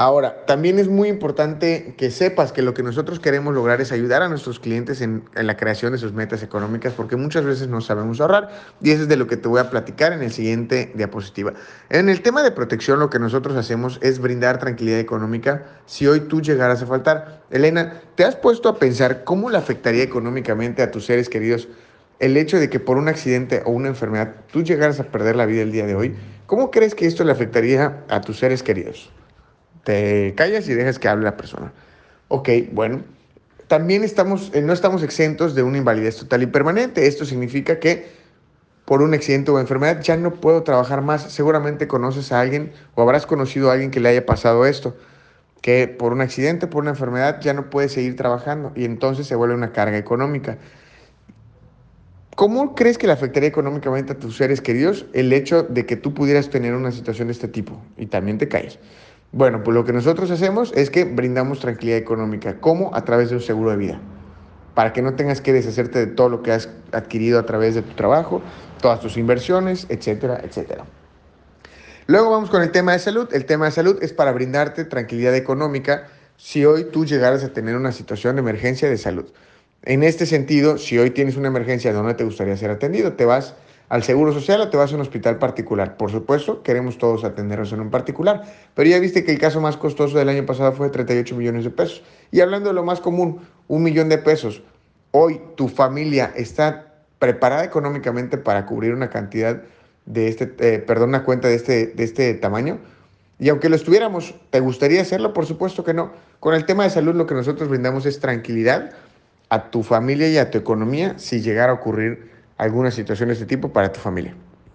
[0.00, 4.22] Ahora, también es muy importante que sepas que lo que nosotros queremos lograr es ayudar
[4.22, 8.20] a nuestros clientes en, la creación de sus metas económicas porque muchas veces no sabemos
[8.20, 8.48] ahorrar
[8.80, 11.54] y eso es de lo que te voy a platicar en el siguiente diapositiva.
[11.90, 16.20] En el tema de protección lo que nosotros hacemos es brindar tranquilidad económica si hoy
[16.20, 17.42] tú llegaras a faltar.
[17.50, 21.66] Elena, ¿te has puesto a pensar cómo le afectaría económicamente a tus seres queridos
[22.20, 25.46] el hecho de que por un accidente o una enfermedad tú llegaras a perder la
[25.46, 26.14] vida el día de hoy?
[26.46, 29.10] ¿Cómo crees que esto le afectaría a tus seres queridos?
[29.88, 31.72] Te callas y dejas que hable la persona.
[32.28, 33.00] Ok, bueno,
[33.68, 37.06] también estamos, eh, no estamos exentos de una invalidez total y permanente.
[37.06, 38.06] Esto significa que
[38.84, 41.32] por un accidente o enfermedad ya no puedo trabajar más.
[41.32, 44.94] Seguramente conoces a alguien o habrás conocido a alguien que le haya pasado esto,
[45.62, 49.36] que por un accidente, por una enfermedad ya no puede seguir trabajando y entonces se
[49.36, 50.58] vuelve una carga económica.
[52.36, 56.12] ¿Cómo crees que le afectaría económicamente a tus seres queridos el hecho de que tú
[56.12, 58.78] pudieras tener una situación de este tipo y también te calles?
[59.32, 62.60] Bueno, pues lo que nosotros hacemos es que brindamos tranquilidad económica.
[62.60, 62.94] ¿Cómo?
[62.94, 64.00] A través de un seguro de vida.
[64.74, 67.82] Para que no tengas que deshacerte de todo lo que has adquirido a través de
[67.82, 68.40] tu trabajo,
[68.80, 70.84] todas tus inversiones, etcétera, etcétera.
[72.06, 73.28] Luego vamos con el tema de salud.
[73.32, 76.06] El tema de salud es para brindarte tranquilidad económica
[76.38, 79.26] si hoy tú llegaras a tener una situación de emergencia de salud.
[79.82, 83.12] En este sentido, si hoy tienes una emergencia, ¿dónde te gustaría ser atendido?
[83.12, 83.56] Te vas
[83.88, 85.96] al Seguro Social o te vas a un hospital particular.
[85.96, 88.42] Por supuesto, queremos todos atendernos en un particular,
[88.74, 91.64] pero ya viste que el caso más costoso del año pasado fue de 38 millones
[91.64, 92.02] de pesos.
[92.30, 94.62] Y hablando de lo más común, un millón de pesos.
[95.10, 99.62] Hoy tu familia está preparada económicamente para cubrir una cantidad
[100.06, 102.78] de este, eh, perdón, una cuenta de este, de este tamaño.
[103.38, 105.32] Y aunque lo estuviéramos, ¿te gustaría hacerlo?
[105.32, 106.12] Por supuesto que no.
[106.40, 108.90] Con el tema de salud lo que nosotros brindamos es tranquilidad
[109.48, 113.46] a tu familia y a tu economía si llegara a ocurrir alguna situación de este
[113.46, 114.34] tipo para tu familia.